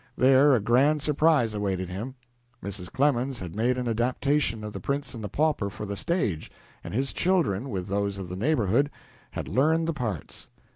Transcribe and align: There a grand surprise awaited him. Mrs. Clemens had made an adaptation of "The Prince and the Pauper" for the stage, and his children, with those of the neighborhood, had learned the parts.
There 0.17 0.55
a 0.55 0.59
grand 0.59 1.03
surprise 1.03 1.53
awaited 1.53 1.87
him. 1.87 2.15
Mrs. 2.63 2.91
Clemens 2.91 3.37
had 3.37 3.55
made 3.55 3.77
an 3.77 3.87
adaptation 3.87 4.63
of 4.63 4.73
"The 4.73 4.79
Prince 4.79 5.13
and 5.13 5.23
the 5.23 5.29
Pauper" 5.29 5.69
for 5.69 5.85
the 5.85 5.95
stage, 5.95 6.49
and 6.83 6.91
his 6.91 7.13
children, 7.13 7.69
with 7.69 7.85
those 7.87 8.17
of 8.17 8.27
the 8.27 8.35
neighborhood, 8.35 8.89
had 9.29 9.47
learned 9.47 9.87
the 9.87 9.93
parts. 9.93 10.47